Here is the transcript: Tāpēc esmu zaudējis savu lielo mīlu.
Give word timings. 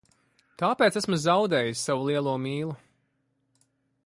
Tāpēc 0.61 0.97
esmu 1.01 1.19
zaudējis 1.27 1.85
savu 1.91 2.09
lielo 2.11 2.35
mīlu. 2.47 2.75